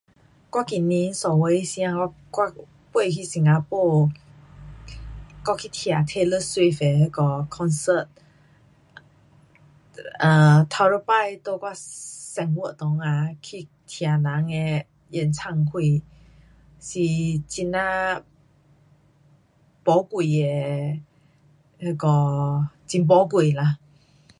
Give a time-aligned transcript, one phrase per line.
[0.51, 2.11] 我今年三月时间我
[2.91, 4.09] 飞去新加坡，
[5.45, 8.07] 我去听 Taylor Swift 的那个 concert
[10.21, 16.01] um 第一次在我生活中啊去听人的演唱会。
[16.83, 16.95] 是
[17.47, 18.25] 非常
[19.83, 20.99] 宝贵的
[21.77, 22.59] 那个
[22.91, 23.77] 很宝贵啦。